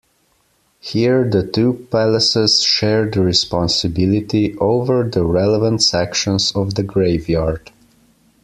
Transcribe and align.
Here 0.79 1.29
the 1.29 1.45
two 1.45 1.85
palaces 1.91 2.63
share 2.63 3.07
the 3.07 3.21
responsibility 3.21 4.57
over 4.57 5.07
the 5.07 5.23
relevant 5.23 5.83
sections 5.83 6.51
of 6.55 6.73
the 6.73 6.81
graveyard. 6.81 7.71